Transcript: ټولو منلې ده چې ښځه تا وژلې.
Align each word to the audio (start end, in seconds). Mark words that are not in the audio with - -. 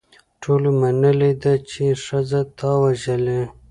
ټولو 0.41 0.69
منلې 0.81 1.31
ده 1.43 1.53
چې 1.69 1.83
ښځه 2.05 2.41
تا 2.57 2.69
وژلې. 2.83 3.41